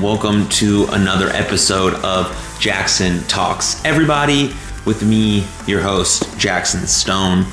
[0.00, 3.84] Welcome to another episode of Jackson Talks.
[3.84, 4.46] Everybody,
[4.86, 7.44] with me, your host, Jackson Stone.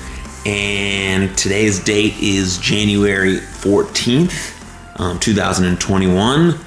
[0.46, 6.58] And today's date is January 14th, um, 2021.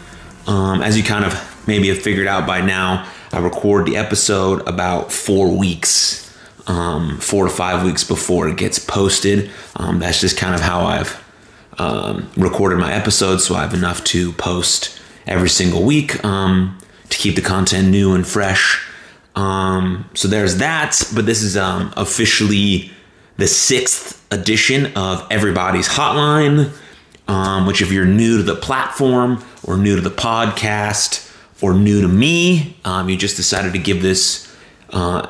[0.46, 4.68] Um, as you kind of maybe have figured out by now, I record the episode
[4.68, 9.50] about four weeks, um, four to five weeks before it gets posted.
[9.76, 11.24] Um, that's just kind of how I've
[11.78, 17.16] um, recorded my episodes, so I have enough to post every single week um, to
[17.18, 18.86] keep the content new and fresh.
[19.34, 22.90] Um, so there's that, but this is um, officially
[23.36, 26.72] the sixth edition of Everybody's Hotline.
[27.28, 32.00] Um, which, if you're new to the platform or new to the podcast or new
[32.02, 34.52] to me, um, you just decided to give this
[34.90, 35.22] uh,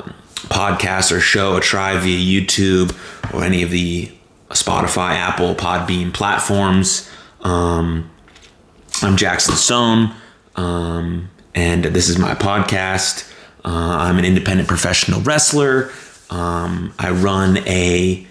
[0.48, 2.96] podcast or show a try via YouTube
[3.34, 4.10] or any of the
[4.48, 7.10] Spotify, Apple, Podbean platforms.
[7.42, 8.10] Um,
[9.02, 10.14] I'm Jackson Stone,
[10.56, 13.32] um, and this is my podcast.
[13.64, 15.90] Uh, I'm an independent professional wrestler.
[16.28, 18.26] Um, I run a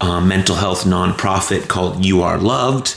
[0.00, 2.96] uh, mental health nonprofit called You Are Loved.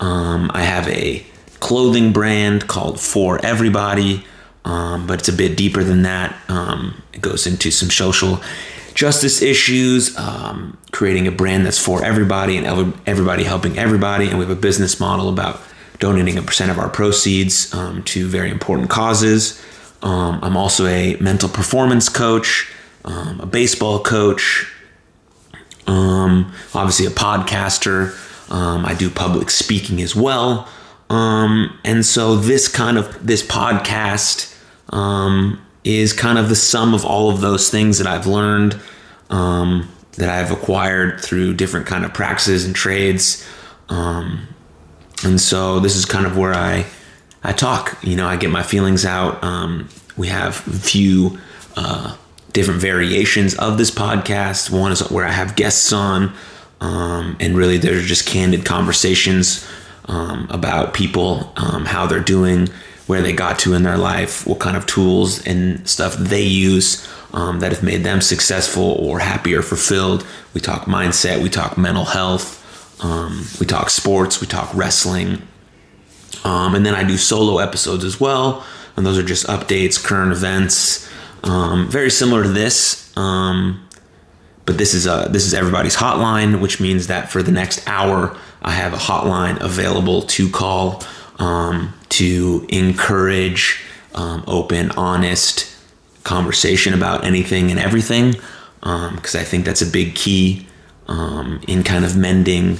[0.00, 1.24] Um, I have a
[1.60, 4.24] clothing brand called For Everybody,
[4.64, 6.34] um, but it's a bit deeper than that.
[6.48, 8.40] Um, it goes into some social
[8.94, 14.28] justice issues, um, creating a brand that's for everybody and everybody helping everybody.
[14.28, 15.60] And we have a business model about
[15.98, 19.62] donating a percent of our proceeds um, to very important causes.
[20.02, 22.70] Um, I'm also a mental performance coach,
[23.04, 24.70] um, a baseball coach,
[25.86, 28.20] um, obviously a podcaster.
[28.50, 30.68] Um, I do public speaking as well.
[31.10, 34.54] and so this kind of this podcast
[35.84, 38.80] is kind of the sum of all of those things that I've learned,
[39.30, 43.46] um, that I've acquired through different kind of practices and trades.
[43.90, 44.48] Um,
[45.24, 46.86] and so this is kind of where I
[47.42, 47.98] I talk.
[48.02, 49.42] You know, I get my feelings out.
[49.42, 51.38] Um, we have a few
[51.76, 52.16] uh,
[52.52, 54.70] different variations of this podcast.
[54.70, 56.32] One is where I have guests on,
[56.80, 59.68] um, and really they're just candid conversations
[60.06, 62.68] um, about people, um, how they're doing
[63.06, 67.06] where they got to in their life, what kind of tools and stuff they use
[67.32, 70.26] um, that have made them successful or happy or fulfilled.
[70.54, 72.63] We talk mindset, we talk mental health,
[73.04, 75.42] um, we talk sports, we talk wrestling.
[76.42, 78.64] Um, and then I do solo episodes as well.
[78.96, 81.08] And those are just updates, current events,
[81.42, 83.14] um, very similar to this.
[83.16, 83.86] Um,
[84.64, 88.34] but this is a, this is everybody's hotline, which means that for the next hour,
[88.62, 91.02] I have a hotline available to call
[91.38, 93.82] um, to encourage
[94.14, 95.70] um, open, honest
[96.22, 98.32] conversation about anything and everything,
[98.80, 100.66] because um, I think that's a big key
[101.06, 102.78] um, in kind of mending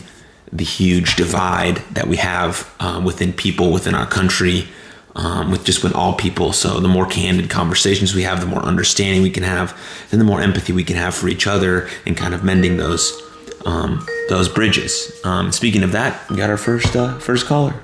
[0.54, 4.68] the huge divide that we have uh, within people within our country.
[5.16, 6.52] Um, with just with all people.
[6.52, 9.78] So the more candid conversations we have, the more understanding we can have,
[10.10, 13.22] and the more empathy we can have for each other, and kind of mending those
[13.64, 15.12] um, those bridges.
[15.22, 17.74] Um, speaking of that, we got our first uh, first caller.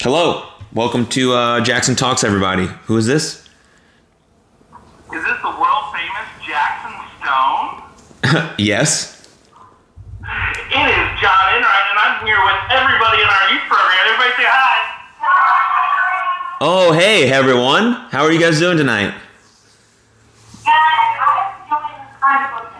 [0.00, 2.66] Hello, welcome to uh, Jackson Talks, everybody.
[2.86, 3.48] Who is this?
[5.12, 7.82] Is this the world famous Jackson Stone?
[8.58, 9.14] yes.
[10.20, 14.04] It is John Enright, and I'm here with everybody in our youth program.
[14.04, 14.76] Everybody say hi.
[16.60, 17.92] Oh, hey, everyone.
[18.10, 19.14] How are you guys doing tonight?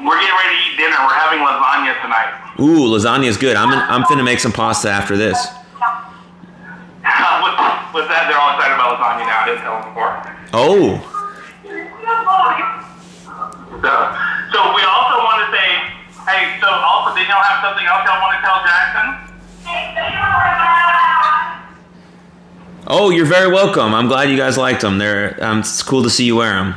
[0.05, 0.97] We're getting ready to eat dinner.
[1.01, 2.35] We're having lasagna tonight.
[2.61, 3.55] Ooh, lasagna is good.
[3.57, 5.39] I'm, in, I'm finna make some pasta after this.
[5.49, 5.49] with,
[7.95, 9.41] with that, they're all excited about lasagna now.
[9.41, 10.13] I didn't tell them before.
[10.53, 11.01] Oh.
[13.79, 13.95] So,
[14.51, 15.69] so we also want to say,
[16.27, 16.59] hey,
[17.27, 19.29] y'all have something else y'all want to tell Jackson?
[22.87, 23.95] Oh, you're very welcome.
[23.95, 24.99] I'm glad you guys liked them.
[24.99, 26.75] They're um, it's cool to see you wear them.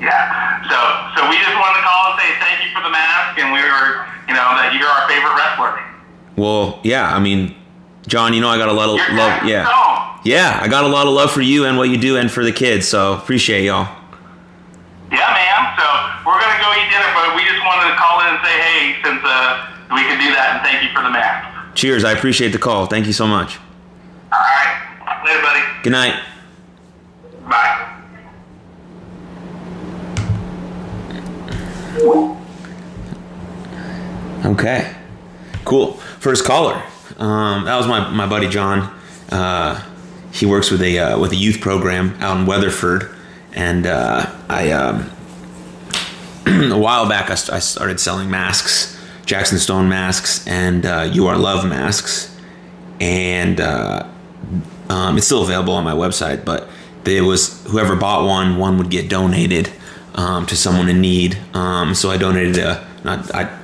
[0.00, 0.62] Yeah.
[0.68, 0.76] So,
[1.16, 3.60] so we just wanted to call and say thank you for the mask, and we
[3.60, 5.80] were, you know, that you're our favorite wrestler.
[6.36, 7.14] Well, yeah.
[7.14, 7.54] I mean,
[8.06, 9.44] John, you know I got a lot of You're love.
[9.44, 9.66] Yeah.
[10.24, 12.44] Yeah, I got a lot of love for you and what you do and for
[12.44, 12.86] the kids.
[12.86, 13.88] So appreciate y'all.
[15.10, 15.72] Yeah, man.
[15.78, 15.84] So
[16.26, 18.96] we're gonna go eat dinner, but we just wanted to call in and say, hey,
[19.02, 21.08] since uh, we could do that, and thank you for the.
[21.74, 22.04] Cheers.
[22.04, 22.86] I appreciate the call.
[22.86, 23.58] Thank you so much.
[24.32, 25.24] All right.
[25.24, 25.60] Later, buddy.
[25.82, 26.22] Good night.
[27.48, 27.84] Bye.
[34.44, 34.94] Okay.
[35.64, 35.94] Cool.
[36.20, 36.82] First caller.
[37.16, 38.94] Um, that was my, my buddy John.
[39.30, 39.82] Uh,
[40.32, 43.14] he works with a uh, with a youth program out in Weatherford,
[43.52, 45.10] and uh, I um,
[46.72, 48.98] a while back I, st- I started selling masks
[49.28, 52.34] Jackson Stone masks and uh, You Are Love masks,
[52.98, 54.08] and uh,
[54.88, 56.46] um, it's still available on my website.
[56.46, 56.66] But
[57.04, 59.70] there was whoever bought one, one would get donated
[60.14, 61.36] um, to someone in need.
[61.52, 62.88] Um, so I donated a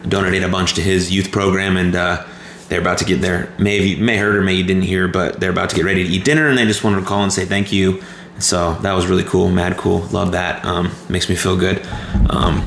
[0.07, 2.27] donated a bunch to his youth program, and uh,
[2.69, 3.51] they're about to get there.
[3.59, 5.87] May have you may heard or may you didn't hear, but they're about to get
[5.87, 8.03] ready to eat dinner, and they just wanted to call and say thank you.
[8.39, 10.01] So that was really cool, mad cool.
[10.07, 10.65] Love that.
[10.65, 11.87] Um, makes me feel good.
[12.29, 12.67] Um,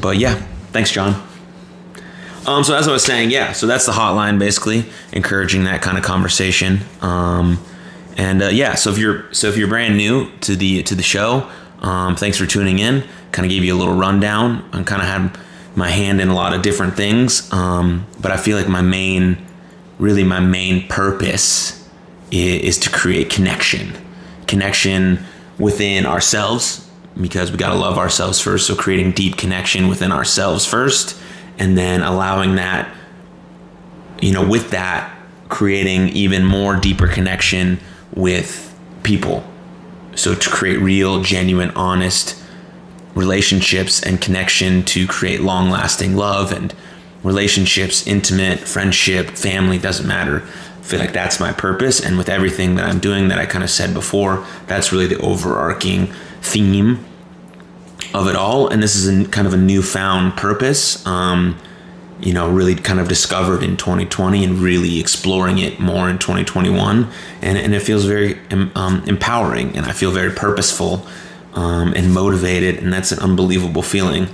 [0.00, 0.34] but yeah,
[0.72, 1.26] thanks, John.
[2.46, 5.98] Um, so as I was saying, yeah, so that's the hotline basically, encouraging that kind
[5.98, 6.80] of conversation.
[7.00, 7.58] Um,
[8.16, 11.02] and uh, yeah, so if you're so if you're brand new to the to the
[11.02, 11.50] show,
[11.80, 13.04] um, thanks for tuning in.
[13.32, 14.68] Kind of gave you a little rundown.
[14.72, 15.38] I kind of had
[15.76, 19.38] my hand in a lot of different things, um, but I feel like my main,
[19.98, 21.88] really my main purpose
[22.30, 23.96] is, is to create connection,
[24.50, 25.24] connection
[25.58, 26.86] within ourselves
[27.20, 28.66] because we got to love ourselves first.
[28.66, 31.18] So creating deep connection within ourselves first
[31.60, 32.92] and then allowing that
[34.20, 35.16] you know with that
[35.48, 37.78] creating even more deeper connection
[38.14, 39.44] with people
[40.14, 42.36] so to create real genuine honest
[43.14, 46.74] relationships and connection to create long lasting love and
[47.22, 50.46] relationships intimate friendship family doesn't matter
[50.90, 53.70] feel like that's my purpose and with everything that i'm doing that i kind of
[53.70, 56.06] said before that's really the overarching
[56.42, 57.04] theme
[58.14, 61.04] of it all, and this is a, kind of a newfound purpose.
[61.06, 61.58] Um,
[62.20, 67.10] you know, really kind of discovered in 2020 and really exploring it more in 2021,
[67.40, 71.06] and and it feels very um, empowering, and I feel very purposeful
[71.54, 74.28] um, and motivated, and that's an unbelievable feeling.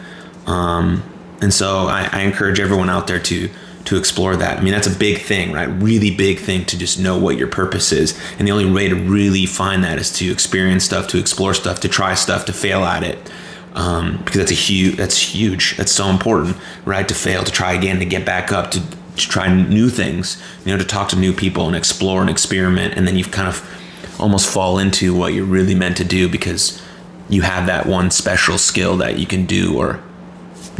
[0.46, 1.02] Um,
[1.40, 3.50] and so I, I encourage everyone out there to
[3.86, 4.58] to explore that.
[4.58, 5.66] I mean, that's a big thing, right?
[5.66, 8.18] Really big thing to just know what your purpose is.
[8.38, 11.80] And the only way to really find that is to experience stuff, to explore stuff,
[11.80, 13.30] to try stuff, to fail at it
[13.76, 17.74] um, because that's a huge that's huge that's so important right to fail to try
[17.74, 21.16] again to get back up to, to try new things you know to talk to
[21.16, 23.62] new people and explore and experiment and then you've kind of
[24.18, 26.82] almost fall into what you're really meant to do because
[27.28, 30.02] you have that one special skill that you can do or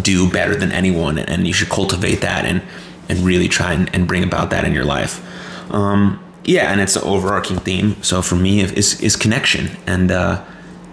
[0.01, 2.63] do better than anyone and you should cultivate that and
[3.09, 5.23] and really try and, and bring about that in your life
[5.73, 10.45] um, yeah and it's an overarching theme so for me is is connection and uh,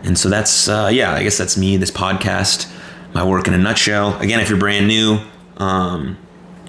[0.04, 2.72] and so that's, uh, yeah, I guess that's me, this podcast,
[3.14, 4.20] my work in a nutshell.
[4.20, 5.20] Again, if you're brand new,
[5.58, 6.18] um,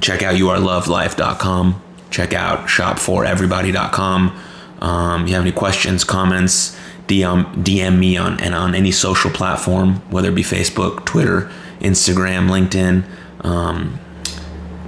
[0.01, 1.83] check out youarelovelife.com.
[2.11, 4.41] Check out shopforeverybody.com.
[4.81, 9.97] Um, you have any questions, comments, DM, DM me on and on any social platform,
[10.11, 11.51] whether it be Facebook, Twitter,
[11.81, 13.05] Instagram, LinkedIn.
[13.45, 13.99] Um,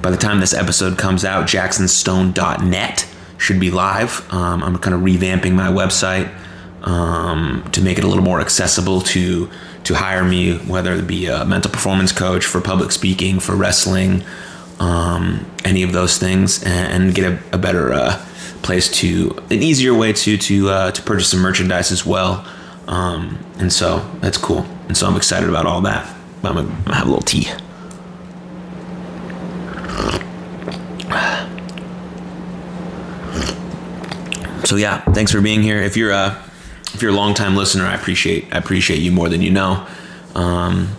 [0.06, 3.08] by the time this episode comes out, jacksonstone.net
[3.38, 4.32] should be live.
[4.32, 6.32] Um, I'm kind of revamping my website
[6.82, 9.50] um, to make it a little more accessible to
[9.82, 14.22] to hire me, whether it be a mental performance coach for public speaking, for wrestling,
[14.78, 18.24] um, any of those things, and, and get a, a better uh,
[18.62, 22.46] place to an easier way to to uh, to purchase some merchandise as well.
[22.86, 24.64] Um, and so that's cool.
[24.86, 26.06] And so I'm excited about all that.
[26.44, 27.48] I'm gonna, I'm gonna have a little tea.
[34.76, 35.78] Yeah, thanks for being here.
[35.78, 36.42] If you're a
[36.94, 39.86] if you're a long time listener, I appreciate I appreciate you more than you know.
[40.34, 40.96] Um,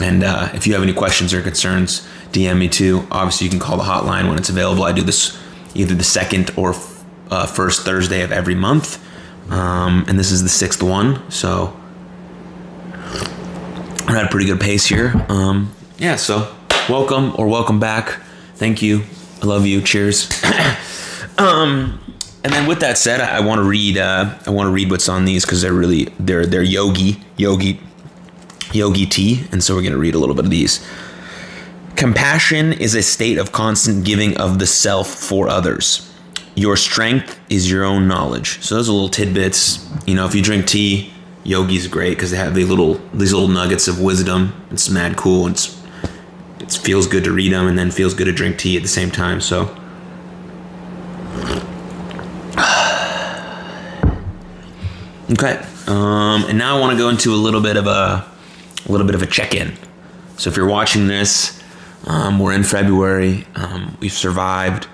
[0.00, 3.06] and uh, if you have any questions or concerns, DM me too.
[3.10, 4.84] Obviously, you can call the hotline when it's available.
[4.84, 5.38] I do this
[5.74, 6.74] either the second or
[7.30, 9.02] uh, first Thursday of every month,
[9.50, 11.30] um, and this is the sixth one.
[11.30, 11.74] So
[14.06, 15.24] we're at a pretty good pace here.
[15.28, 16.54] Um, yeah, so
[16.88, 18.20] welcome or welcome back.
[18.54, 19.04] Thank you.
[19.42, 19.80] I love you.
[19.82, 20.30] Cheers.
[21.38, 22.00] um,
[22.46, 23.98] and then with that said, I, want to read.
[23.98, 27.80] Uh, I want to read what's on these because they're really they're they're yogi yogi
[28.72, 30.88] yogi tea, and so we're gonna read a little bit of these.
[31.96, 36.08] Compassion is a state of constant giving of the self for others.
[36.54, 38.62] Your strength is your own knowledge.
[38.62, 39.84] So those are little tidbits.
[40.06, 41.12] You know, if you drink tea,
[41.42, 44.52] yogi's great because they have these little these little nuggets of wisdom.
[44.70, 45.48] It's mad cool.
[45.48, 45.82] It's
[46.60, 48.88] it feels good to read them, and then feels good to drink tea at the
[48.88, 49.40] same time.
[49.40, 49.76] So
[55.38, 55.62] Okay.
[55.86, 59.06] Um, and now I want to go into a little bit of a, a little
[59.06, 59.76] bit of a check-in.
[60.38, 61.62] So if you're watching this,
[62.06, 63.46] um, we're in February.
[63.54, 64.88] Um, we've survived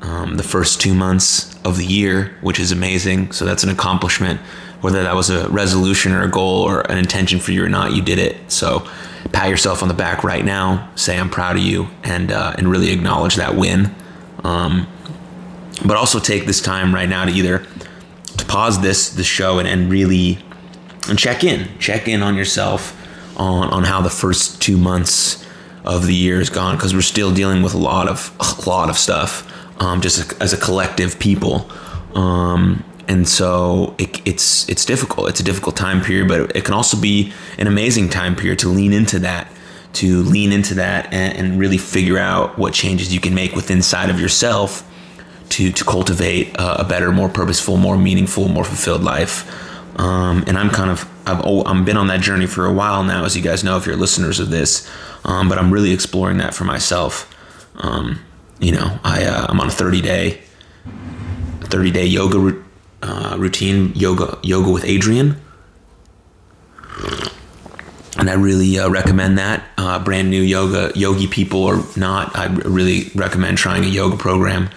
[0.00, 3.30] um, the first two months of the year, which is amazing.
[3.30, 4.40] So that's an accomplishment.
[4.80, 7.92] Whether that was a resolution or a goal or an intention for you or not,
[7.92, 8.50] you did it.
[8.50, 8.88] So
[9.32, 10.90] pat yourself on the back right now.
[10.96, 13.94] Say I'm proud of you, and uh, and really acknowledge that win.
[14.42, 14.88] Um,
[15.84, 17.64] but also take this time right now to either
[18.48, 20.38] pause this the show and, and really
[21.08, 22.96] and check in check in on yourself
[23.36, 25.44] on on how the first two months
[25.88, 28.32] of the year is gone because we're still dealing with a lot of
[28.66, 29.50] a lot of stuff,
[29.80, 31.68] um, just as a collective people.
[32.14, 35.30] Um, and so it, it's it's difficult.
[35.30, 38.68] It's a difficult time period, but it can also be an amazing time period to
[38.68, 39.50] lean into that,
[39.94, 43.78] to lean into that, and, and really figure out what changes you can make within
[43.78, 44.84] inside of yourself
[45.50, 49.46] to to cultivate a, a better, more purposeful, more meaningful, more fulfilled life.
[49.98, 53.02] Um, and I'm kind of I've oh, I'm been on that journey for a while
[53.04, 54.88] now, as you guys know if you're listeners of this.
[55.24, 57.34] Um, but I'm really exploring that for myself.
[57.76, 58.20] Um,
[58.60, 60.40] you know, I uh, I'm on a 30 day
[61.62, 62.62] 30 day yoga
[63.02, 65.36] uh, routine yoga yoga with Adriene,
[68.18, 69.64] and I really uh, recommend that.
[69.76, 74.70] Uh, brand new yoga yogi people or not, I really recommend trying a yoga program.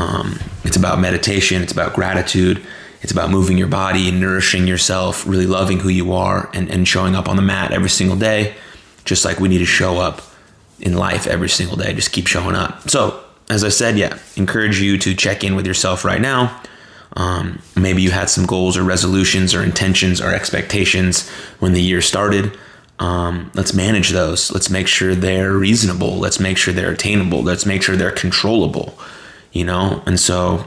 [0.00, 1.62] Um, it's about meditation.
[1.62, 2.64] It's about gratitude.
[3.02, 6.86] It's about moving your body and nourishing yourself, really loving who you are, and, and
[6.86, 8.54] showing up on the mat every single day,
[9.04, 10.22] just like we need to show up
[10.78, 11.92] in life every single day.
[11.92, 12.88] Just keep showing up.
[12.90, 16.60] So, as I said, yeah, encourage you to check in with yourself right now
[17.16, 21.28] um, maybe you had some goals or resolutions or intentions or expectations
[21.58, 22.56] when the year started.
[22.98, 24.52] Um, let's manage those.
[24.52, 26.18] Let's make sure they're reasonable.
[26.18, 27.42] Let's make sure they're attainable.
[27.42, 28.96] Let's make sure they're controllable,
[29.52, 30.02] you know?
[30.06, 30.64] And so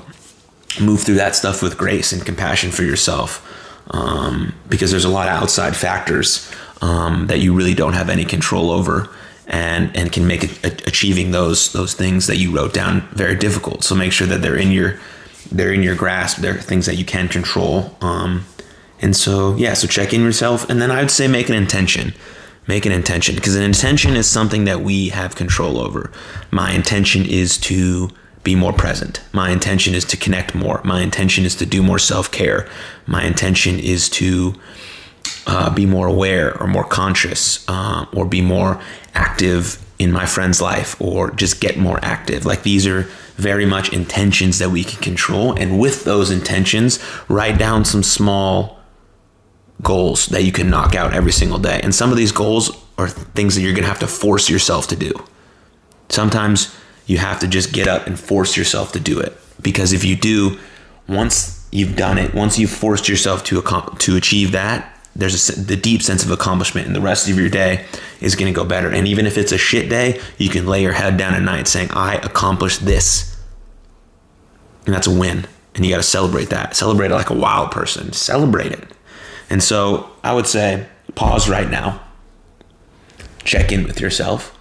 [0.79, 3.47] move through that stuff with grace and compassion for yourself
[3.91, 8.25] um, because there's a lot of outside factors um, that you really don't have any
[8.25, 9.09] control over
[9.47, 13.83] and, and can make it, achieving those, those things that you wrote down very difficult.
[13.83, 14.99] So make sure that they're in your
[15.51, 16.37] they're in your grasp.
[16.37, 17.95] They're things that you can control.
[18.01, 18.45] Um,
[19.01, 20.69] and so, yeah, so check in yourself.
[20.69, 22.13] And then I would say make an intention.
[22.65, 26.09] Make an intention because an intention is something that we have control over.
[26.49, 28.09] My intention is to
[28.43, 29.21] be more present.
[29.31, 30.81] My intention is to connect more.
[30.83, 32.67] My intention is to do more self care.
[33.05, 34.55] My intention is to
[35.47, 38.81] uh, be more aware or more conscious uh, or be more
[39.13, 42.45] active in my friend's life or just get more active.
[42.45, 43.03] Like these are
[43.35, 45.53] very much intentions that we can control.
[45.53, 48.79] And with those intentions, write down some small
[49.81, 51.79] goals that you can knock out every single day.
[51.83, 54.87] And some of these goals are things that you're going to have to force yourself
[54.87, 55.13] to do.
[56.09, 59.37] Sometimes you have to just get up and force yourself to do it.
[59.61, 60.59] Because if you do,
[61.07, 65.59] once you've done it, once you've forced yourself to, accomplish, to achieve that, there's a,
[65.59, 67.85] the deep sense of accomplishment and the rest of your day
[68.19, 68.89] is going to go better.
[68.89, 71.67] And even if it's a shit day you can lay your head down at night
[71.67, 73.37] saying i accomplished this.
[74.85, 75.45] And that's a win.
[75.75, 76.75] And you got to celebrate that.
[76.75, 78.11] Celebrate it like a wild person.
[78.13, 78.87] Celebrate it.
[79.49, 82.01] And so i would say pause right now.
[83.43, 84.52] Check in with yourself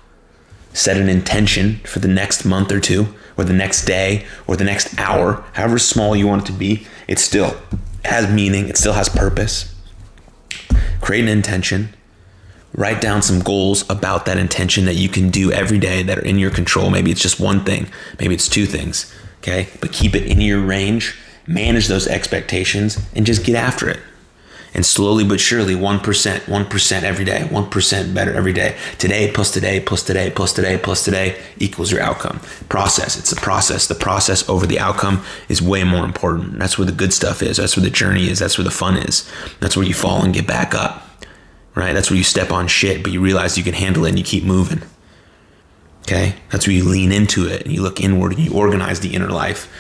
[0.72, 4.64] set an intention for the next month or two or the next day or the
[4.64, 7.56] next hour however small you want it to be it still
[8.04, 9.72] has meaning it still has purpose
[11.02, 11.92] create an intention,
[12.74, 16.24] write down some goals about that intention that you can do every day that are
[16.24, 16.88] in your control.
[16.88, 17.88] Maybe it's just one thing,
[18.18, 19.68] maybe it's two things, okay?
[19.80, 24.00] But keep it in your range, manage those expectations, and just get after it.
[24.74, 28.76] And slowly but surely, 1%, 1% every day, 1% better every day.
[28.96, 32.40] Today plus today plus today plus today plus today equals your outcome.
[32.70, 33.18] Process.
[33.18, 33.86] It's a process.
[33.86, 36.58] The process over the outcome is way more important.
[36.58, 37.58] That's where the good stuff is.
[37.58, 38.38] That's where the journey is.
[38.38, 39.30] That's where the fun is.
[39.60, 41.06] That's where you fall and get back up.
[41.74, 41.92] Right?
[41.92, 44.24] That's where you step on shit, but you realize you can handle it and you
[44.24, 44.82] keep moving.
[46.02, 46.34] Okay?
[46.50, 49.30] That's where you lean into it and you look inward and you organize the inner
[49.30, 49.70] life.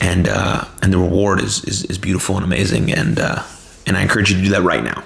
[0.00, 2.92] And uh, and the reward is, is, is beautiful and amazing.
[2.92, 3.42] And uh,
[3.88, 5.02] and I encourage you to do that right now.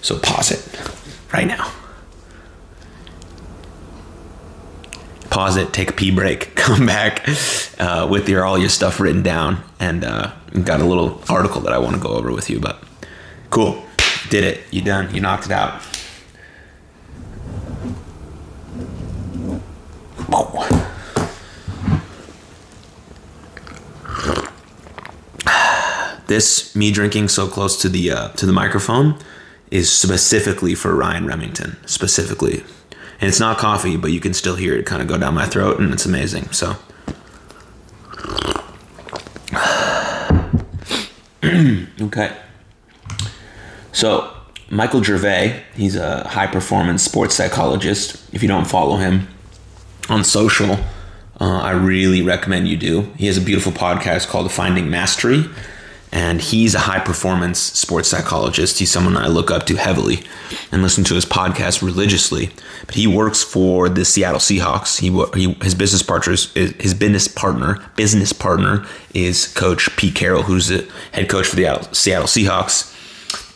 [0.00, 1.70] So pause it right now.
[5.30, 7.28] Pause it, take a pee break, come back
[7.78, 10.32] uh, with your all your stuff written down, and uh,
[10.64, 12.58] got a little article that I want to go over with you.
[12.58, 12.82] But
[13.50, 13.84] cool,
[14.30, 14.62] did it.
[14.70, 15.14] You done.
[15.14, 15.82] You knocked it out.
[26.26, 29.18] This me drinking so close to the uh, to the microphone
[29.70, 32.62] is specifically for Ryan Remington, specifically.
[33.20, 35.46] And it's not coffee, but you can still hear it kind of go down my
[35.46, 36.50] throat, and it's amazing.
[36.52, 36.76] So,
[42.02, 42.36] okay.
[43.92, 44.32] So,
[44.70, 48.22] Michael Gervais, he's a high performance sports psychologist.
[48.32, 49.28] If you don't follow him
[50.08, 50.78] on social,
[51.40, 53.12] uh, I really recommend you do.
[53.16, 55.46] He has a beautiful podcast called Finding Mastery
[56.14, 58.78] and he's a high performance sports psychologist.
[58.78, 60.22] He's someone I look up to heavily
[60.70, 62.50] and listen to his podcast religiously.
[62.86, 65.00] But he works for the Seattle Seahawks.
[65.00, 70.44] He, he his business partner is, his business partner business partner is Coach Pete Carroll,
[70.44, 72.92] who's the head coach for the Seattle Seahawks.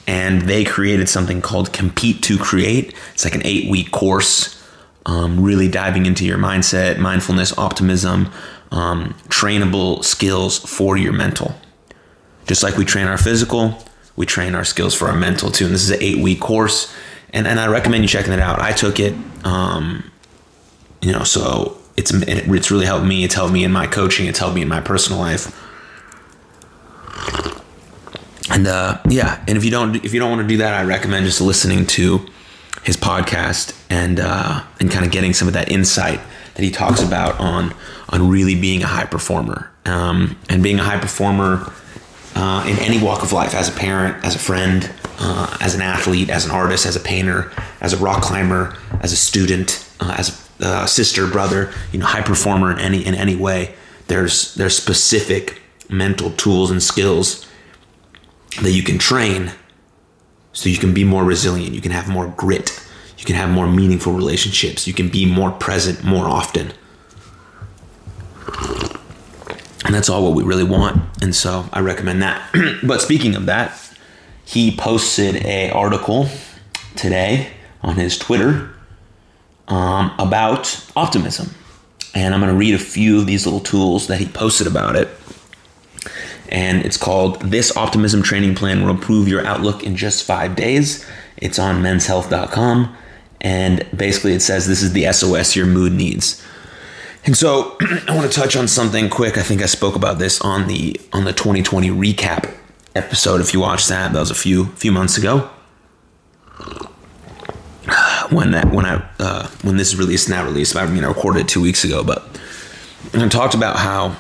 [0.09, 2.93] And they created something called Compete to Create.
[3.15, 4.61] It's like an eight week course
[5.07, 8.33] um, really diving into your mindset, mindfulness, optimism,
[8.73, 11.55] um, trainable skills for your mental.
[12.49, 13.79] Just like we train our physical,
[14.17, 15.67] we train our skills for our mental too.
[15.67, 16.93] And this is an eight week course,
[17.33, 18.59] and, and I recommend you checking it out.
[18.59, 19.15] I took it,
[19.45, 20.11] um,
[21.01, 23.25] you know, so it's it's really helped me.
[23.25, 24.27] It's helped me in my coaching.
[24.27, 25.55] It's helped me in my personal life.
[28.51, 30.85] And uh, yeah, and if you don't if you don't want to do that, I
[30.85, 32.27] recommend just listening to
[32.83, 36.21] his podcast and uh, and kind of getting some of that insight
[36.55, 37.75] that he talks about on
[38.09, 41.71] on really being a high performer um, and being a high performer
[42.35, 45.83] uh, in any walk of life as a parent, as a friend, uh, as an
[45.83, 50.15] athlete, as an artist, as a painter, as a rock climber, as a student, uh,
[50.17, 53.75] as a sister, brother, you know, high performer in any in any way.
[54.07, 57.47] There's there's specific mental tools and skills
[58.63, 59.53] that you can train
[60.53, 62.85] so you can be more resilient, you can have more grit,
[63.17, 66.73] you can have more meaningful relationships, you can be more present more often.
[69.89, 71.01] And that's all what we really want.
[71.23, 72.47] And so I recommend that.
[72.83, 73.73] but speaking of that,
[74.45, 76.29] he posted a article
[76.95, 78.71] today on his Twitter
[79.67, 81.55] um, about optimism.
[82.15, 84.95] And I'm going to read a few of these little tools that he posted about
[84.95, 85.09] it.
[86.51, 91.07] And it's called This Optimism Training Plan Will Improve Your Outlook in Just Five Days.
[91.39, 92.95] It's on menshealth.com.
[93.41, 96.45] And basically, it says this is the SOS your mood needs.
[97.29, 97.77] And so
[98.09, 99.37] I want to touch on something quick.
[99.37, 102.51] I think I spoke about this on the on the 2020 recap
[102.95, 103.43] episode.
[103.43, 105.51] If you watched that, that was a few few months ago.
[108.31, 111.41] When that when I uh, when this is released, not released, I mean I recorded
[111.41, 112.27] it two weeks ago, but
[113.13, 114.17] I talked about how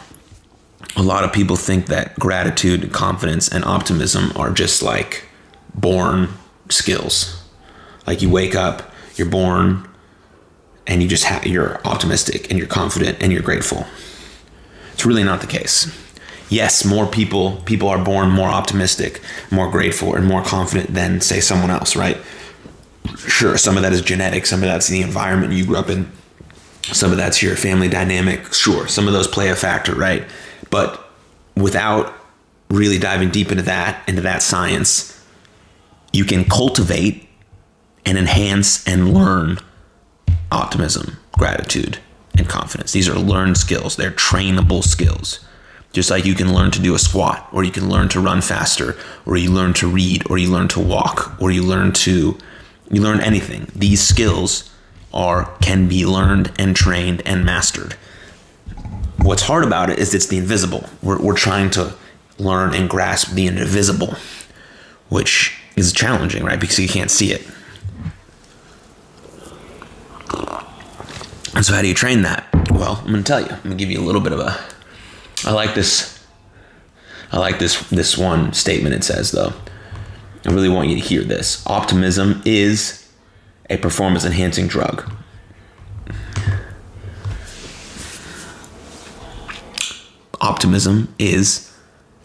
[0.95, 5.25] a lot of people think that gratitude, confidence, and optimism are just like
[5.75, 6.29] born
[6.69, 7.43] skills.
[8.07, 9.89] Like you wake up, you're born,
[10.89, 13.87] and you just ha- you're optimistic and you're confident and you're grateful.
[14.93, 15.95] It's really not the case.
[16.49, 19.21] Yes, more people people are born more optimistic,
[19.51, 22.17] more grateful, and more confident than say someone else, right?
[23.19, 26.11] Sure, some of that is genetic, some of that's the environment you grew up in,
[26.83, 28.53] some of that's your family dynamic.
[28.53, 30.25] Sure, some of those play a factor, right?
[30.71, 31.05] But
[31.55, 32.15] without
[32.71, 35.23] really diving deep into that, into that science,
[36.13, 37.29] you can cultivate
[38.07, 39.59] and enhance and learn
[40.51, 41.99] optimism, gratitude,
[42.37, 42.93] and confidence.
[42.93, 45.41] These are learned skills, they're trainable skills.
[45.93, 48.43] Just like you can learn to do a squat, or you can learn to run
[48.43, 52.37] faster, or you learn to read, or you learn to walk, or you learn to
[52.91, 53.71] you learn anything.
[53.75, 54.71] These skills
[55.13, 57.95] are can be learned and trained and mastered.
[59.23, 60.89] What's hard about it is it's the invisible.
[61.03, 61.95] We're, we're trying to
[62.39, 64.15] learn and grasp the invisible,
[65.09, 66.61] which is challenging, right?
[66.61, 67.47] Because you can't see it.
[71.59, 72.47] And so, how do you train that?
[72.71, 73.49] Well, I'm going to tell you.
[73.49, 74.57] I'm going to give you a little bit of a.
[75.45, 76.25] I like this.
[77.33, 78.95] I like this this one statement.
[78.95, 79.53] It says though.
[80.47, 81.67] I really want you to hear this.
[81.67, 83.11] Optimism is
[83.69, 85.11] a performance enhancing drug.
[90.41, 91.77] Optimism is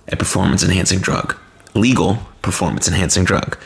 [0.09, 1.35] a performance enhancing drug,
[1.73, 3.57] legal performance enhancing drug.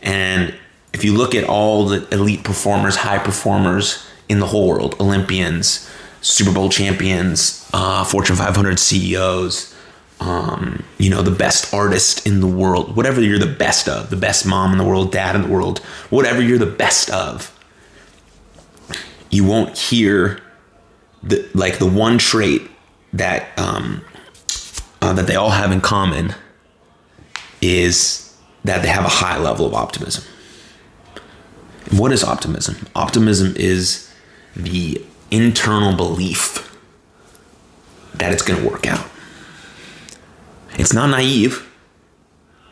[0.00, 0.54] And
[0.94, 5.90] if you look at all the elite performers, high performers in the whole world, Olympians,
[6.22, 9.74] Super Bowl champions, uh, Fortune 500 CEOs,
[10.20, 14.16] um, you know, the best artist in the world, whatever you're the best of, the
[14.16, 17.56] best mom in the world, dad in the world, whatever you're the best of,
[19.30, 20.40] you won't hear
[21.22, 22.62] the like the one trait
[23.12, 24.02] that um,
[25.02, 26.34] uh, that they all have in common
[27.60, 30.24] is that they have a high level of optimism.
[31.92, 32.86] What is optimism?
[32.94, 34.09] Optimism is
[34.56, 36.76] the internal belief
[38.14, 39.06] that it's going to work out.
[40.78, 41.68] It's not naive,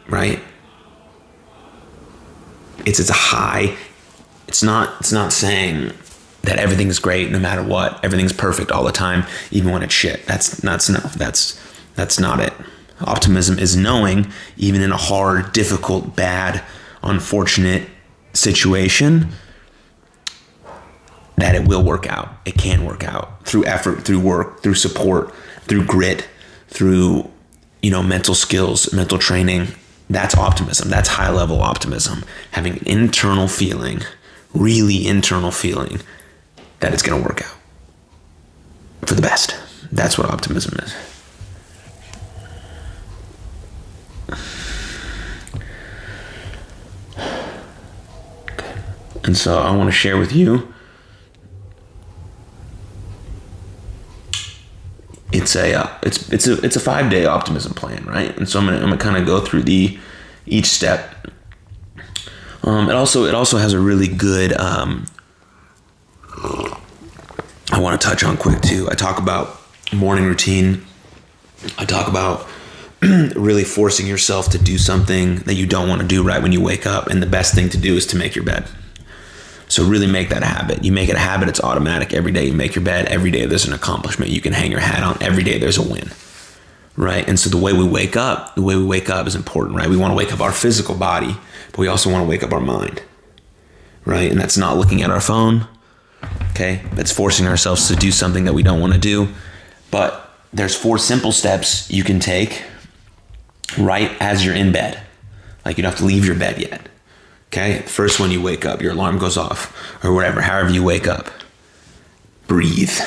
[0.08, 0.40] right?
[2.84, 3.76] It's it's a high.
[4.46, 5.92] It's not it's not saying
[6.42, 8.02] that everything's great no matter what.
[8.04, 10.24] Everything's perfect all the time, even when it's shit.
[10.26, 11.00] That's that's no.
[11.00, 11.60] That's
[11.94, 12.52] that's not it.
[13.00, 16.64] Optimism is knowing, even in a hard, difficult, bad,
[17.02, 17.88] unfortunate
[18.32, 19.28] situation,
[21.40, 22.29] that it will work out.
[22.44, 26.29] It can work out through effort, through work, through support, through grit,
[26.68, 27.31] through
[27.83, 29.68] you know mental skills, mental training.
[30.11, 30.88] That's optimism.
[30.88, 32.24] That's high level optimism.
[32.53, 34.01] Having an internal feeling,
[34.55, 36.01] really internal feeling
[36.81, 37.57] that it's going to work out
[39.07, 39.57] for the best.
[39.92, 40.94] That's what optimism is.
[49.24, 50.72] And so I want to share with you
[55.46, 58.37] say uh, it's it's a it's a five day optimism plan, right?
[58.37, 59.98] And so I'm gonna I'm gonna kind of go through the
[60.46, 61.14] each step.
[62.64, 64.53] Um, it also it also has a really good.
[64.59, 65.07] Um,
[67.70, 68.88] I want to touch on quick too.
[68.90, 69.61] I talk about
[69.92, 70.85] morning routine.
[71.77, 72.48] I talk about
[73.03, 76.61] really forcing yourself to do something that you don't want to do right when you
[76.61, 78.68] wake up, and the best thing to do is to make your bed.
[79.68, 80.85] So really make that a habit.
[80.85, 82.14] You make it a habit, it's automatic.
[82.14, 84.81] Every day you make your bed, every day there's an accomplishment you can hang your
[84.81, 85.22] hat on.
[85.22, 86.11] Every day there's a win.
[86.96, 87.28] Right?
[87.28, 89.88] And so the way we wake up, the way we wake up is important, right?
[89.88, 91.37] We want to wake up our physical body,
[91.70, 93.02] but we also want to wake up our mind.
[94.04, 94.31] Right?
[94.31, 95.68] And that's not looking at our phone.
[96.50, 96.83] Okay?
[96.94, 99.28] That's forcing ourselves to do something that we don't want to do.
[99.90, 102.64] But there's four simple steps you can take
[103.78, 105.00] right as you're in bed.
[105.64, 106.88] Like you don't have to leave your bed yet.
[107.48, 111.08] Okay, first when you wake up, your alarm goes off, or whatever, however you wake
[111.08, 111.30] up.
[112.46, 112.98] Breathe.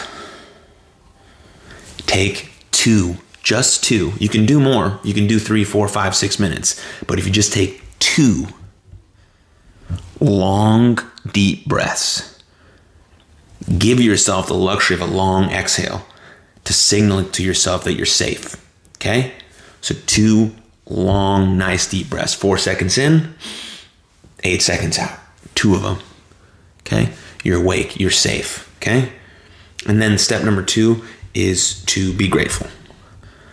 [2.08, 4.13] Take two, just two.
[4.17, 4.99] You can do more.
[5.04, 6.84] You can do three, four, five, six minutes.
[7.06, 8.47] But if you just take two
[10.19, 10.97] long,
[11.32, 12.39] deep breaths,
[13.77, 16.06] give yourself the luxury of a long exhale
[16.63, 18.56] to signal to yourself that you're safe.
[18.95, 19.34] Okay?
[19.82, 20.56] So, two
[20.88, 22.34] long, nice, deep breaths.
[22.34, 23.36] Four seconds in
[24.43, 25.17] eight seconds out,
[25.56, 25.99] two of them.
[26.82, 27.12] Okay,
[27.43, 28.67] you're awake, you're safe.
[28.77, 29.12] Okay,
[29.88, 32.67] and then step number two is to be grateful.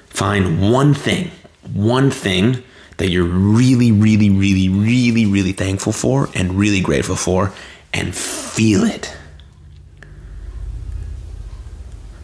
[0.07, 1.31] Find one thing,
[1.73, 2.63] one thing
[2.97, 7.53] that you're really, really, really, really, really thankful for and really grateful for,
[7.93, 9.17] and feel it.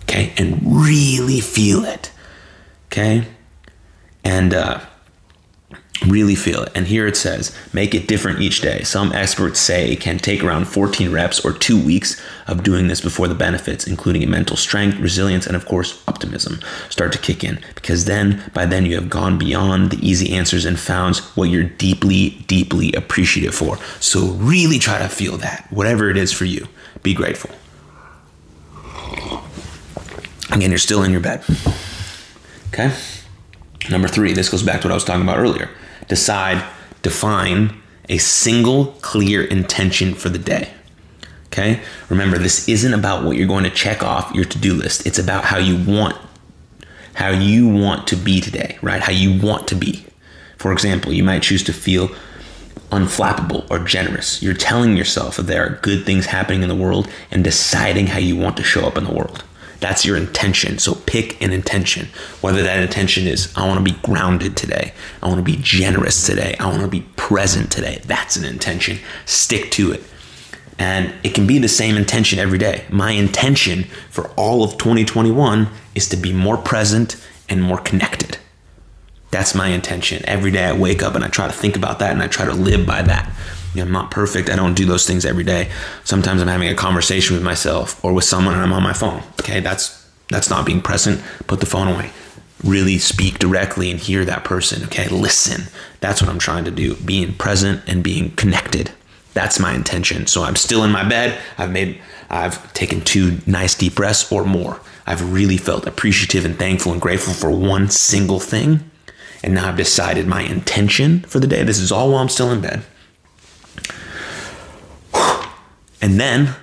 [0.03, 2.11] Okay, and really feel it.
[2.87, 3.27] Okay,
[4.24, 4.81] and uh,
[6.07, 6.73] really feel it.
[6.75, 8.83] And here it says, make it different each day.
[8.83, 13.01] Some experts say it can take around 14 reps or two weeks of doing this
[13.01, 17.45] before the benefits, including a mental strength, resilience, and of course, optimism, start to kick
[17.45, 17.61] in.
[17.75, 21.64] Because then, by then, you have gone beyond the easy answers and found what you're
[21.64, 23.79] deeply, deeply appreciative for.
[24.01, 26.69] So really try to feel that, whatever it is for you.
[27.03, 27.51] Be grateful.
[30.53, 31.43] Again, you're still in your bed.
[32.69, 32.95] Okay?
[33.90, 35.69] Number three, this goes back to what I was talking about earlier
[36.09, 36.64] decide,
[37.03, 40.71] define a single clear intention for the day.
[41.47, 41.81] Okay?
[42.09, 45.07] Remember, this isn't about what you're going to check off your to-do list.
[45.07, 46.17] It's about how you want
[47.14, 49.01] how you want to be today, right?
[49.01, 50.05] How you want to be.
[50.59, 52.11] For example, you might choose to feel
[52.90, 54.43] unflappable or generous.
[54.43, 58.19] You're telling yourself that there are good things happening in the world and deciding how
[58.19, 59.45] you want to show up in the world.
[59.85, 60.79] That's your intention.
[60.79, 62.09] So pick an intention.
[62.40, 64.94] Whether that intention is, I want to be grounded today.
[65.23, 66.57] I want to be generous today.
[66.59, 68.01] I want to be present today.
[68.07, 68.99] That's an intention.
[69.27, 70.03] Stick to it.
[70.79, 72.87] And it can be the same intention every day.
[72.88, 78.38] My intention for all of 2021 is to be more present and more connected.
[79.33, 80.25] That's my intention.
[80.25, 82.47] Every day I wake up and I try to think about that and I try
[82.47, 83.31] to live by that.
[83.75, 84.49] You know, I'm not perfect.
[84.49, 85.71] I don't do those things every day.
[86.05, 89.23] Sometimes I'm having a conversation with myself or with someone and I'm on my phone.
[89.41, 91.23] Okay, that's that's not being present.
[91.47, 92.11] Put the phone away.
[92.63, 94.85] Really speak directly and hear that person.
[94.85, 95.65] Okay, listen.
[96.01, 96.95] That's what I'm trying to do.
[96.97, 98.93] Being present and being connected.
[99.35, 100.27] That's my intention.
[100.29, 101.39] So I'm still in my bed.
[101.59, 104.81] I've made I've taken two nice deep breaths or more.
[105.07, 108.89] I've really felt appreciative and thankful and grateful for one single thing.
[109.43, 111.63] And now I've decided my intention for the day.
[111.65, 112.83] This is all while I'm still in bed.
[116.05, 116.55] And then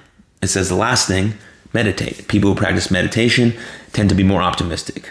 [0.43, 1.34] it says the last thing
[1.73, 2.27] meditate.
[2.27, 3.54] People who practice meditation
[3.91, 5.10] tend to be more optimistic.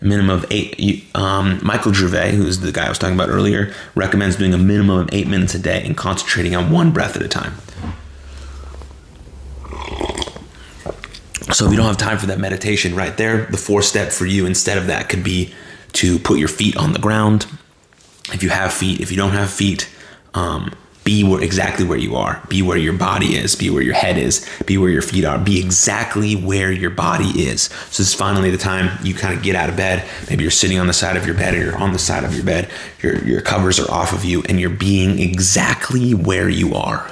[0.00, 1.04] A minimum of eight.
[1.14, 4.98] Um, Michael Gervais, who's the guy I was talking about earlier, recommends doing a minimum
[4.98, 7.54] of eight minutes a day and concentrating on one breath at a time.
[11.52, 14.26] So if you don't have time for that meditation right there, the fourth step for
[14.26, 15.54] you instead of that could be
[15.92, 17.46] to put your feet on the ground.
[18.32, 19.88] If you have feet, if you don't have feet,
[20.32, 20.72] um,
[21.04, 22.42] be where, exactly where you are.
[22.48, 23.54] Be where your body is.
[23.54, 24.48] Be where your head is.
[24.66, 25.38] Be where your feet are.
[25.38, 27.64] Be exactly where your body is.
[27.64, 30.08] So this is finally the time you kind of get out of bed.
[30.30, 32.34] Maybe you're sitting on the side of your bed or you're on the side of
[32.34, 32.70] your bed.
[33.02, 37.10] Your, your covers are off of you and you're being exactly where you are.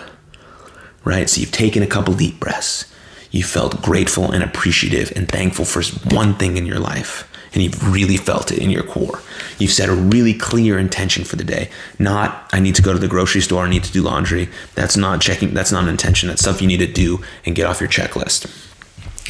[1.05, 1.29] Right?
[1.29, 2.91] So you've taken a couple deep breaths.
[3.31, 5.83] You felt grateful and appreciative and thankful for
[6.15, 9.21] one thing in your life and you've really felt it in your core.
[9.59, 11.71] You've set a really clear intention for the day.
[11.99, 14.49] Not, I need to go to the grocery store, I need to do laundry.
[14.75, 16.29] That's not checking, that's not an intention.
[16.29, 18.47] That's stuff you need to do and get off your checklist.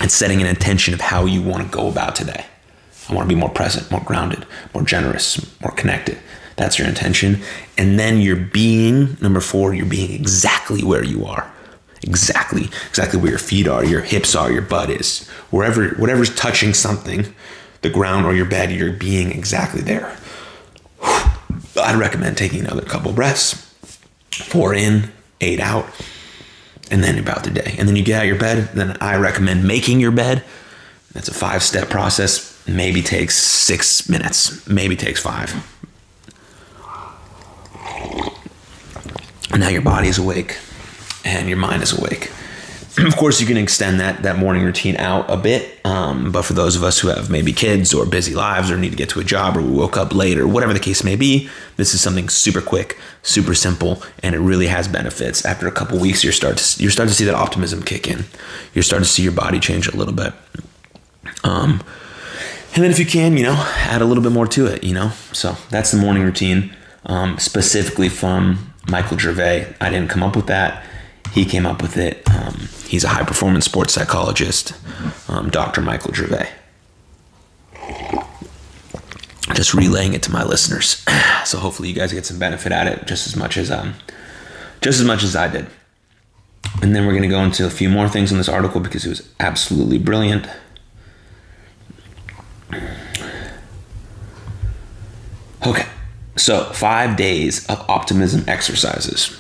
[0.02, 2.46] It's setting an intention of how you want to go about today.
[3.08, 6.18] I want to be more present, more grounded, more generous, more connected.
[6.56, 7.42] That's your intention.
[7.76, 11.52] And then you're being, number four, you're being exactly where you are
[12.04, 16.74] exactly exactly where your feet are your hips are your butt is wherever whatever's touching
[16.74, 17.32] something
[17.82, 20.16] the ground or your bed, you're being exactly there.
[21.02, 23.54] I'd recommend taking another couple breaths,
[24.30, 25.86] four in, eight out,
[26.90, 27.74] and then about the day.
[27.78, 28.70] And then you get out of your bed.
[28.74, 30.44] Then I recommend making your bed.
[31.12, 32.62] That's a five step process.
[32.66, 35.68] Maybe takes six minutes, maybe takes five.
[39.62, 40.58] now your body is awake
[41.24, 42.32] and your mind is awake.
[42.98, 45.80] of course, you can extend that that morning routine out a bit.
[45.84, 48.90] Um, but for those of us who have maybe kids or busy lives or need
[48.90, 51.16] to get to a job or we woke up late or whatever the case may
[51.16, 55.44] be, this is something super quick, super simple, and it really has benefits.
[55.44, 58.24] After a couple weeks, you start to you start to see that optimism kick in.
[58.74, 60.34] You're starting to see your body change a little bit.
[61.44, 61.82] Um,
[62.74, 64.84] and then if you can, you know, add a little bit more to it.
[64.84, 66.74] You know, so that's the morning routine,
[67.06, 69.74] um, specifically from Michael Gervais.
[69.80, 70.84] I didn't come up with that.
[71.32, 72.28] He came up with it.
[72.30, 74.74] Um, he's a high performance sports psychologist,
[75.28, 75.80] um, Dr.
[75.80, 76.50] Michael Gervais.
[79.54, 81.04] Just relaying it to my listeners,
[81.44, 83.94] so hopefully you guys get some benefit out of it, just as much as um,
[84.80, 85.66] just as much as I did.
[86.82, 89.04] And then we're going to go into a few more things in this article because
[89.04, 90.46] it was absolutely brilliant.
[95.66, 95.86] Okay.
[96.36, 99.38] So, five days of optimism exercises.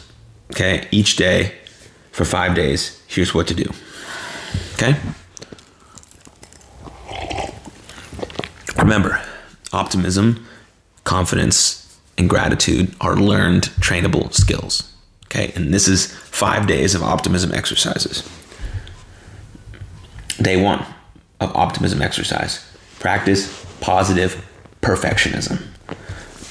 [0.50, 1.54] Okay, each day
[2.12, 3.02] for five days.
[3.08, 3.70] Here's what to do.
[4.74, 4.96] Okay?
[8.78, 9.20] Remember,
[9.72, 10.46] optimism,
[11.04, 14.92] confidence, and gratitude are learned, trainable skills.
[15.26, 18.28] Okay, and this is five days of optimism exercises.
[20.40, 20.84] Day one
[21.40, 22.64] of optimism exercise
[22.98, 24.46] practice positive
[24.80, 25.71] perfectionism.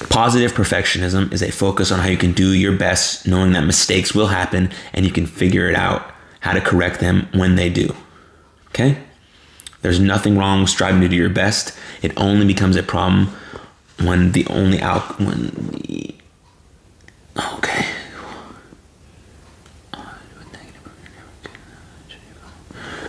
[0.08, 4.14] Positive perfectionism is a focus on how you can do your best, knowing that mistakes
[4.14, 7.94] will happen and you can figure it out how to correct them when they do.
[8.68, 8.98] Okay?
[9.82, 11.76] There's nothing wrong with striving to do your best.
[12.02, 13.28] It only becomes a problem
[14.00, 16.14] when the only out when the
[17.54, 17.86] okay.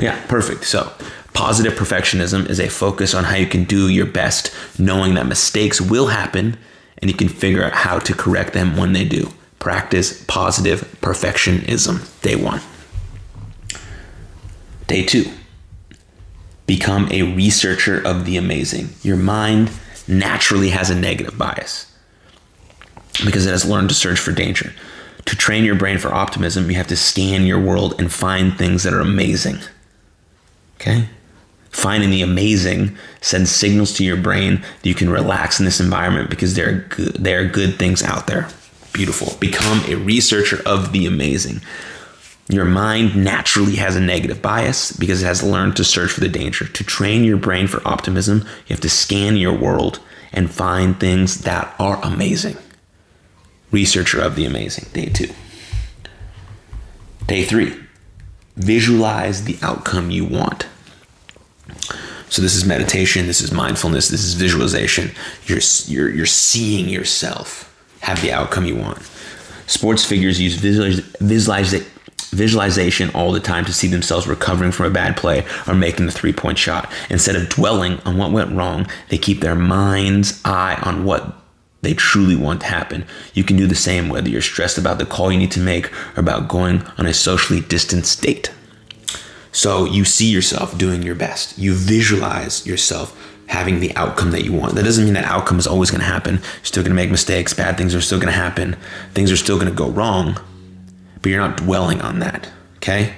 [0.01, 0.65] Yeah, perfect.
[0.65, 0.91] So,
[1.33, 5.79] positive perfectionism is a focus on how you can do your best, knowing that mistakes
[5.79, 6.57] will happen
[6.97, 9.31] and you can figure out how to correct them when they do.
[9.59, 12.21] Practice positive perfectionism.
[12.21, 12.61] Day one.
[14.87, 15.31] Day two.
[16.65, 18.89] Become a researcher of the amazing.
[19.01, 19.71] Your mind
[20.07, 21.91] naturally has a negative bias
[23.25, 24.73] because it has learned to search for danger.
[25.25, 28.83] To train your brain for optimism, you have to scan your world and find things
[28.83, 29.59] that are amazing.
[30.75, 31.07] Okay?
[31.73, 36.29] Finding the amazing sends signals to your brain that you can relax in this environment
[36.29, 38.47] because there are good, there are good things out there.
[38.93, 39.35] Beautiful.
[39.39, 41.61] Become a researcher of the amazing.
[42.47, 46.29] Your mind naturally has a negative bias because it has learned to search for the
[46.29, 46.67] danger.
[46.67, 49.99] To train your brain for optimism, you have to scan your world
[50.31, 52.57] and find things that are amazing.
[53.71, 55.33] Researcher of the amazing, day two.
[57.25, 57.73] Day three,
[58.57, 60.67] visualize the outcome you want.
[62.33, 65.11] So this is meditation, this is mindfulness, this is visualization.
[65.45, 67.69] You're you're you're seeing yourself
[67.99, 68.97] have the outcome you want.
[69.67, 71.87] Sports figures use visualiz- visualiz-
[72.31, 76.11] visualization all the time to see themselves recovering from a bad play or making the
[76.11, 76.91] three point shot.
[77.11, 81.35] Instead of dwelling on what went wrong, they keep their mind's eye on what
[81.83, 83.05] they truly want to happen.
[83.35, 85.93] You can do the same whether you're stressed about the call you need to make
[86.17, 88.51] or about going on a socially distanced date.
[89.53, 91.57] So you see yourself doing your best.
[91.57, 93.15] You visualize yourself
[93.47, 94.73] having the outcome that you want.
[94.73, 96.35] That doesn't mean that outcome is always going to happen.
[96.35, 97.53] You're still going to make mistakes.
[97.53, 98.75] Bad things are still going to happen.
[99.13, 100.39] Things are still going to go wrong,
[101.21, 102.49] but you're not dwelling on that.
[102.77, 103.13] Okay?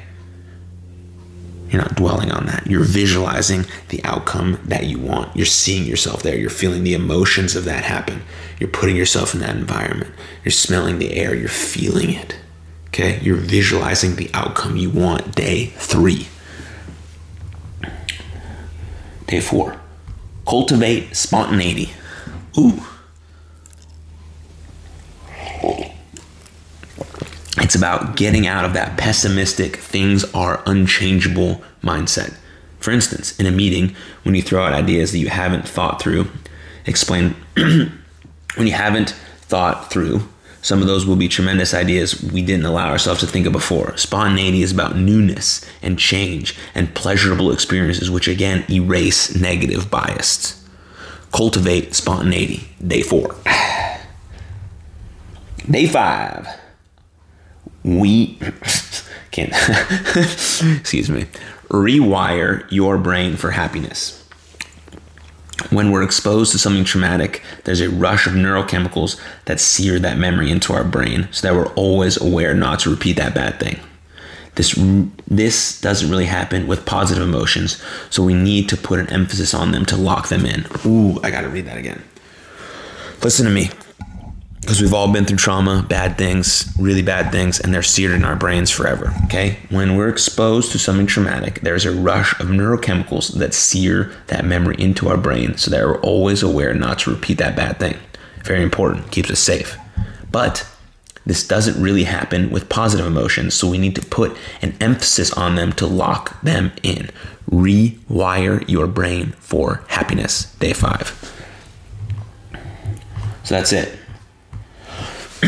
[1.70, 2.68] You're not dwelling on that.
[2.68, 5.36] You're visualizing the outcome that you want.
[5.36, 6.38] You're seeing yourself there.
[6.38, 8.22] You're feeling the emotions of that happen.
[8.60, 10.14] You're putting yourself in that environment.
[10.44, 11.34] You're smelling the air.
[11.34, 12.38] You're feeling it.
[12.96, 15.36] Okay, you're visualizing the outcome you want.
[15.36, 16.30] Day three.
[19.28, 19.82] Day four.
[20.48, 21.92] Cultivate spontaneity.
[22.58, 22.82] Ooh.
[27.58, 32.34] It's about getting out of that pessimistic, things are unchangeable mindset.
[32.80, 36.30] For instance, in a meeting, when you throw out ideas that you haven't thought through,
[36.86, 37.92] explain when
[38.56, 39.10] you haven't
[39.50, 40.30] thought through
[40.66, 43.96] some of those will be tremendous ideas we didn't allow ourselves to think of before.
[43.98, 50.66] Spontaneity is about newness and change and pleasurable experiences, which again erase negative bias.
[51.32, 52.68] Cultivate spontaneity.
[52.86, 53.36] Day four.
[55.70, 56.48] Day five.
[57.84, 58.38] We
[59.30, 59.54] can't,
[60.80, 61.28] excuse me,
[61.70, 64.25] rewire your brain for happiness.
[65.70, 70.52] When we're exposed to something traumatic, there's a rush of neurochemicals that sear that memory
[70.52, 73.80] into our brain so that we're always aware not to repeat that bad thing.
[74.56, 74.74] This,
[75.28, 79.72] this doesn't really happen with positive emotions, so we need to put an emphasis on
[79.72, 80.66] them to lock them in.
[80.86, 82.04] Ooh, I gotta read that again.
[83.22, 83.70] Listen to me
[84.66, 88.26] because we've all been through trauma, bad things, really bad things, and they're seared in
[88.26, 89.14] our brains forever.
[89.26, 89.60] Okay?
[89.70, 94.76] When we're exposed to something traumatic, there's a rush of neurochemicals that sear that memory
[94.80, 97.96] into our brain so that we're always aware not to repeat that bad thing.
[98.44, 99.78] Very important, keeps us safe.
[100.32, 100.68] But
[101.28, 105.54] this doesn't really happen with positive emotions, so we need to put an emphasis on
[105.54, 107.12] them to lock them in.
[107.52, 110.52] Rewire your brain for happiness.
[110.56, 111.14] Day five.
[113.44, 114.00] So that's it.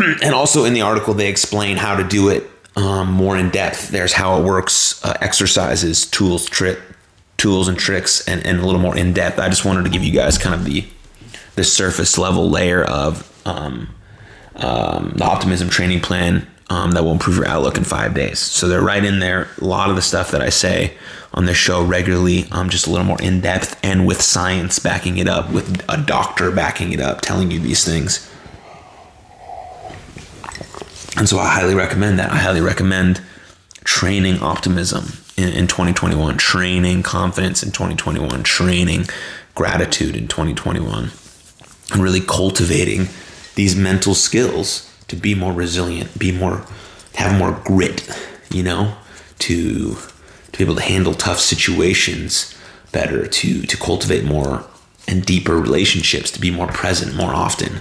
[0.24, 3.90] and also in the article, they explain how to do it um, more in depth.
[3.90, 6.80] There's how it works, uh, exercises, tools, trick,
[7.38, 9.40] tools and tricks, and, and a little more in depth.
[9.40, 10.86] I just wanted to give you guys kind of the
[11.56, 13.90] the surface level layer of um,
[14.58, 18.38] um, the optimism training plan um, that will improve your outlook in five days.
[18.38, 19.48] So they're right in there.
[19.60, 20.96] A lot of the stuff that I say
[21.34, 25.18] on this show regularly, um, just a little more in depth and with science backing
[25.18, 28.32] it up, with a doctor backing it up, telling you these things.
[31.18, 32.32] And so I highly recommend that.
[32.32, 33.22] I highly recommend
[33.84, 39.06] training optimism in, in 2021, training confidence in 2021, training
[39.56, 41.10] gratitude in 2021,
[41.92, 43.08] and really cultivating
[43.56, 46.64] these mental skills to be more resilient, be more,
[47.16, 48.08] have more grit,
[48.52, 48.96] you know,
[49.40, 49.96] to
[50.52, 52.56] to be able to handle tough situations
[52.92, 54.66] better, to to cultivate more
[55.08, 57.80] and deeper relationships, to be more present more often.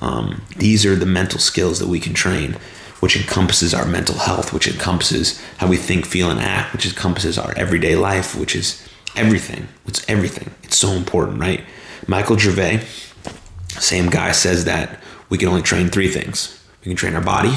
[0.00, 2.56] Um, these are the mental skills that we can train
[3.00, 7.38] which encompasses our mental health, which encompasses how we think, feel, and act, which encompasses
[7.38, 9.68] our everyday life, which is everything.
[9.86, 10.54] It's everything.
[10.62, 11.64] It's so important, right?
[12.06, 12.84] Michael Gervais,
[13.68, 16.56] same guy, says that we can only train three things
[16.86, 17.52] we can train our body.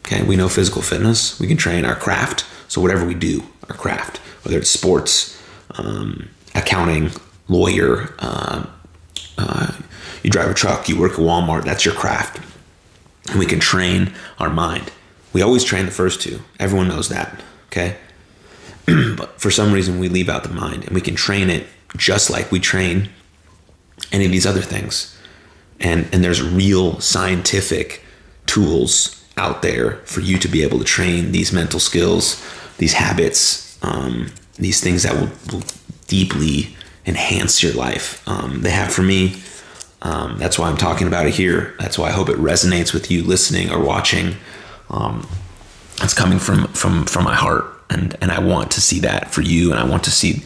[0.00, 1.38] Okay, we know physical fitness.
[1.38, 2.44] We can train our craft.
[2.66, 5.40] So, whatever we do, our craft, whether it's sports,
[5.76, 7.12] um, accounting,
[7.46, 8.66] lawyer, uh,
[9.38, 9.72] uh,
[10.24, 12.40] you drive a truck, you work at Walmart, that's your craft
[13.28, 14.90] and we can train our mind.
[15.32, 16.40] We always train the first two.
[16.60, 17.96] Everyone knows that, okay?
[19.16, 22.30] but for some reason, we leave out the mind, and we can train it just
[22.30, 23.08] like we train
[24.12, 25.16] any of these other things.
[25.80, 28.04] And and there's real scientific
[28.46, 32.42] tools out there for you to be able to train these mental skills,
[32.78, 35.64] these habits, um, these things that will, will,
[36.06, 38.22] deeply enhance your life.
[38.28, 39.30] Um, they have for me
[40.04, 41.74] um, that's why I'm talking about it here.
[41.80, 44.36] That's why I hope it resonates with you listening or watching.
[44.90, 45.26] Um,
[46.02, 49.40] it's coming from from from my heart, and and I want to see that for
[49.40, 50.44] you, and I want to see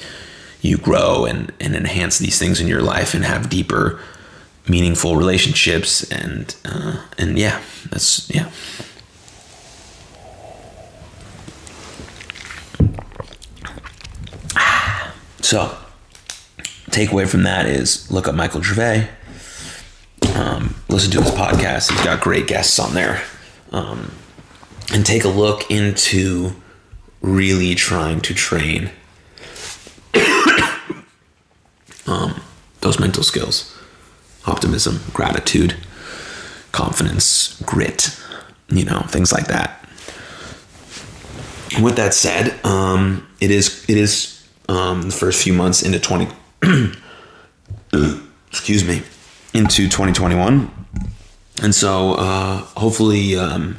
[0.60, 3.98] you grow and and enhance these things in your life and have deeper,
[4.68, 8.50] meaningful relationships, and uh, and yeah, that's yeah.
[15.40, 15.76] So,
[16.90, 19.08] takeaway from that is look up Michael Gervais
[20.38, 21.90] um, listen to his podcast.
[21.90, 23.22] He's got great guests on there.
[23.72, 24.12] Um,
[24.92, 26.52] and take a look into
[27.20, 28.90] really trying to train
[32.06, 32.40] um,
[32.80, 33.74] those mental skills
[34.46, 35.76] optimism, gratitude,
[36.72, 38.18] confidence, grit,
[38.68, 39.84] you know, things like that.
[41.82, 46.28] with that said, um, it is it is um, the first few months into 20
[48.50, 49.02] excuse me
[49.54, 50.70] into 2021.
[51.62, 53.78] And so uh, hopefully um,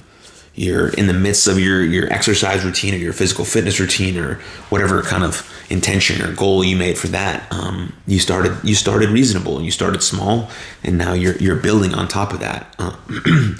[0.55, 4.35] you're in the midst of your, your exercise routine or your physical fitness routine or
[4.69, 7.49] whatever kind of intention or goal you made for that.
[7.51, 10.49] Um, you started you started reasonable and you started small
[10.83, 12.75] and now you're you're building on top of that.
[12.77, 12.95] Uh,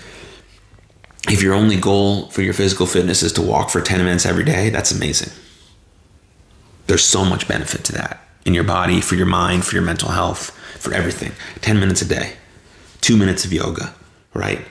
[1.30, 4.43] if your only goal for your physical fitness is to walk for 10 minutes every
[4.43, 5.32] day, that's amazing.
[6.88, 10.09] There's so much benefit to that in your body, for your mind, for your mental
[10.09, 11.31] health for everything.
[11.61, 12.33] 10 minutes a day,
[13.01, 13.93] two minutes of yoga,
[14.33, 14.61] right?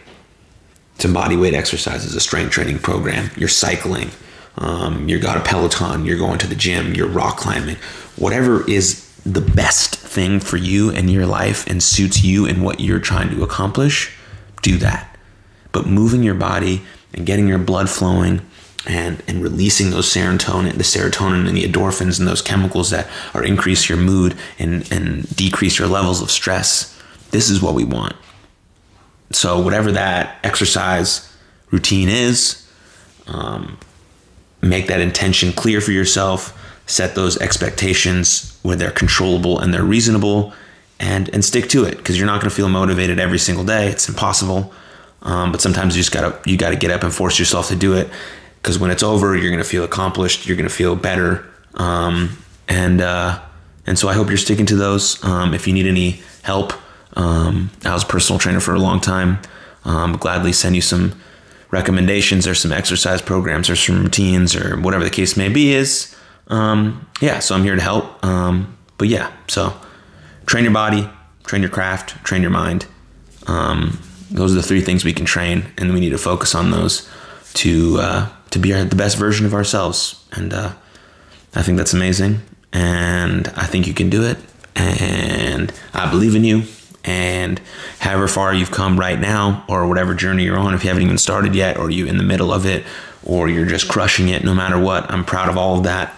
[0.99, 3.31] Some body weight exercises, a strength training program.
[3.37, 4.11] You're cycling,
[4.57, 7.77] um, you've got a Peloton, you're going to the gym, you're rock climbing.
[8.17, 12.81] Whatever is the best thing for you in your life and suits you and what
[12.81, 14.13] you're trying to accomplish,
[14.63, 15.17] do that.
[15.71, 18.41] But moving your body and getting your blood flowing
[18.89, 23.45] and and releasing those serotonin, the serotonin and the endorphins and those chemicals that are
[23.45, 26.99] increase your mood and and decrease your levels of stress.
[27.31, 28.17] This is what we want.
[29.31, 31.31] So whatever that exercise
[31.71, 32.67] routine is,
[33.27, 33.79] um,
[34.63, 36.55] make that intention clear for yourself.
[36.87, 40.55] set those expectations where they're controllable and they're reasonable
[40.99, 43.89] and and stick to it because you're not going to feel motivated every single day
[43.89, 44.73] it's impossible
[45.23, 47.93] um, but sometimes you just gotta you gotta get up and force yourself to do
[47.93, 48.09] it
[48.69, 52.37] because when it's over you're going to feel accomplished you're going to feel better um,
[52.69, 53.41] and uh,
[53.87, 55.25] and so I hope you're sticking to those.
[55.25, 56.75] Um, if you need any help
[57.17, 59.39] um, I was a personal trainer for a long time.
[59.87, 61.19] Um, gladly send you some
[61.71, 66.15] recommendations or some exercise programs or some routines or whatever the case may be is
[66.49, 68.23] um, yeah so i'm here to help.
[68.23, 69.73] Um, but yeah so
[70.45, 71.09] train your body
[71.45, 72.85] train your craft train your mind.
[73.47, 73.99] Um,
[74.31, 77.09] those are the three things we can train and we need to focus on those
[77.55, 80.25] to uh, to be our, the best version of ourselves.
[80.33, 80.73] And uh,
[81.55, 82.41] i think that's amazing.
[82.73, 84.39] And i think you can do it.
[84.77, 86.65] And i believe in you.
[87.05, 87.61] And
[88.01, 91.17] however far you've come right now or whatever journey you're on if you haven't even
[91.17, 92.85] started yet or you're in the middle of it
[93.25, 96.15] or you're just crushing it no matter what i'm proud of all of that.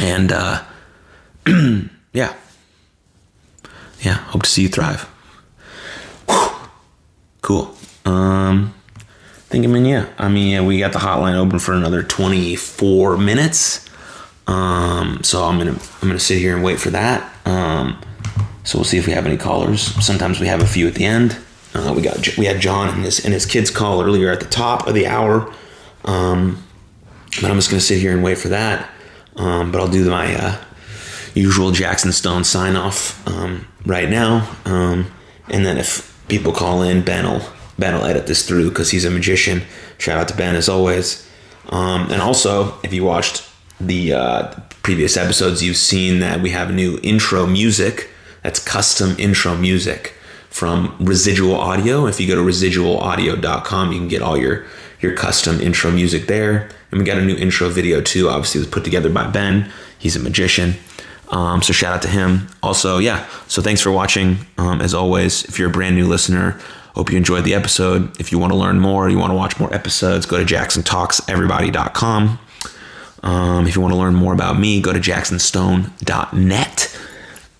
[0.00, 0.62] And uh,
[2.12, 2.34] yeah.
[4.00, 5.02] Yeah hope to see you thrive.
[6.28, 6.50] Whew.
[7.42, 7.76] cool.
[8.04, 8.74] Um
[9.50, 13.18] think i mean yeah i mean yeah, we got the hotline open for another 24
[13.18, 13.88] minutes
[14.46, 18.00] um so i'm gonna i'm gonna sit here and wait for that um
[18.64, 19.80] so we'll see if we have any callers.
[20.04, 21.36] Sometimes we have a few at the end.
[21.74, 24.46] Uh, we got we had John and his and his kids call earlier at the
[24.46, 25.52] top of the hour.
[26.04, 26.62] Um,
[27.40, 28.90] but I'm just gonna sit here and wait for that.
[29.36, 30.64] Um, but I'll do my uh,
[31.34, 34.48] usual Jackson Stone sign off um, right now.
[34.64, 35.10] Um,
[35.48, 37.42] and then if people call in, Ben will
[37.80, 39.62] Ben will edit this through because he's a magician.
[39.98, 41.26] Shout out to Ben as always.
[41.70, 43.48] Um, and also, if you watched
[43.80, 48.10] the uh, previous episodes, you've seen that we have new intro music
[48.42, 50.14] that's custom intro music
[50.48, 52.06] from Residual Audio.
[52.06, 54.66] If you go to residualaudio.com, you can get all your
[55.00, 56.68] your custom intro music there.
[56.90, 58.28] And we got a new intro video too.
[58.28, 59.70] Obviously, it was put together by Ben.
[59.98, 60.74] He's a magician.
[61.28, 62.48] Um, so shout out to him.
[62.62, 63.26] Also, yeah.
[63.46, 64.38] So thanks for watching.
[64.58, 66.60] Um, as always, if you're a brand new listener,
[66.94, 68.18] hope you enjoyed the episode.
[68.20, 72.38] If you want to learn more, you want to watch more episodes, go to jacksontalkseverybody.com.
[73.22, 76.98] Um, if you want to learn more about me, go to jacksonstone.net.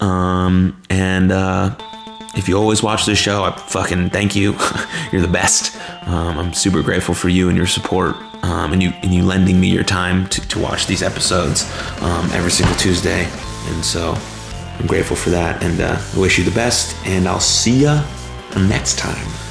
[0.01, 1.76] Um, and uh,
[2.35, 4.57] if you always watch this show, I fucking thank you.
[5.12, 5.76] You're the best.
[6.07, 9.61] Um, I'm super grateful for you and your support, um, and you and you lending
[9.61, 11.64] me your time to, to watch these episodes
[12.01, 13.28] um, every single Tuesday.
[13.66, 14.16] And so
[14.78, 16.97] I'm grateful for that, and uh, I wish you the best.
[17.07, 18.03] And I'll see ya
[18.59, 19.50] next time.